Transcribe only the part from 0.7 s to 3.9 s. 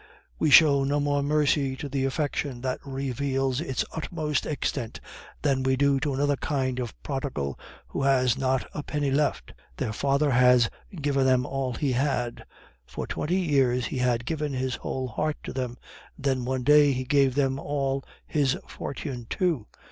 no more mercy to the affection that reveals its